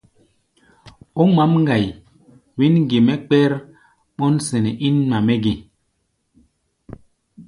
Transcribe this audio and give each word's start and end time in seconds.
Ó 1.21 1.23
ŋmǎʼm 1.29 1.53
ŋgai, 1.61 1.85
wɛ̌n 2.57 2.75
ge 2.89 2.97
mɛ́ 3.07 3.17
kpɛ́r 3.27 3.51
ɓɔ́nsɛnɛ́ 4.17 4.77
ín 4.87 4.95
ŋma-mɛ́ 5.07 5.37
ge? 5.43 5.53